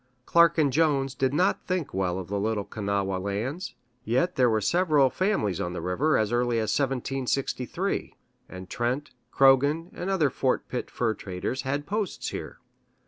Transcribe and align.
Clark 0.25 0.57
and 0.57 0.73
Jones 0.73 1.13
did 1.13 1.31
not 1.31 1.67
think 1.67 1.93
well 1.93 2.17
of 2.17 2.31
Little 2.31 2.63
Kanawha 2.65 3.19
lands, 3.19 3.75
yet 4.03 4.35
there 4.35 4.49
were 4.49 4.59
several 4.59 5.11
families 5.11 5.61
on 5.61 5.73
the 5.73 5.79
river 5.79 6.17
as 6.17 6.31
early 6.31 6.57
as 6.57 6.71
1763, 6.79 8.15
and 8.49 8.67
Trent, 8.67 9.11
Croghan, 9.31 9.91
and 9.93 10.09
other 10.09 10.31
Fort 10.31 10.67
Pitt 10.67 10.89
fur 10.89 11.13
traders 11.13 11.61
had 11.61 11.85
posts 11.85 12.29
here. 12.29 12.57